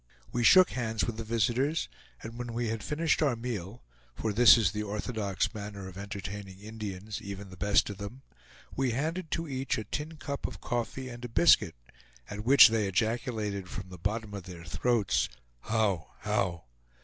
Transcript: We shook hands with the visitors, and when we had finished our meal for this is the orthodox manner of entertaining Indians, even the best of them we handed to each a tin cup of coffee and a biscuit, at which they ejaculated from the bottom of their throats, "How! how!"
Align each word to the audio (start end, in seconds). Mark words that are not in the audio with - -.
We 0.31 0.43
shook 0.43 0.71
hands 0.71 1.03
with 1.03 1.17
the 1.17 1.23
visitors, 1.23 1.87
and 2.23 2.35
when 2.39 2.53
we 2.55 2.69
had 2.69 2.81
finished 2.81 3.21
our 3.21 3.35
meal 3.35 3.83
for 4.15 4.33
this 4.33 4.57
is 4.57 4.71
the 4.71 4.81
orthodox 4.81 5.53
manner 5.53 5.87
of 5.87 5.95
entertaining 5.95 6.57
Indians, 6.57 7.21
even 7.21 7.51
the 7.51 7.55
best 7.55 7.87
of 7.87 7.99
them 7.99 8.23
we 8.75 8.93
handed 8.93 9.29
to 9.29 9.47
each 9.47 9.77
a 9.77 9.83
tin 9.83 10.17
cup 10.17 10.47
of 10.47 10.59
coffee 10.59 11.07
and 11.07 11.23
a 11.23 11.29
biscuit, 11.29 11.75
at 12.31 12.43
which 12.43 12.69
they 12.69 12.87
ejaculated 12.87 13.69
from 13.69 13.89
the 13.89 13.99
bottom 13.99 14.33
of 14.33 14.45
their 14.45 14.63
throats, 14.63 15.29
"How! 15.65 16.07
how!" 16.21 16.63